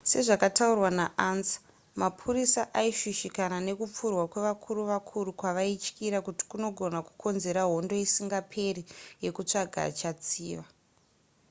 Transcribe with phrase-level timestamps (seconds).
[0.11, 1.57] sezvakataurwa naansa
[2.01, 8.81] mapurisa aishushikana nekupfurwa kwevakuru vakuru kwavaityira kuti kunogona kukonzera hondo isingaperi
[9.23, 10.65] yekutsvaga achatsiva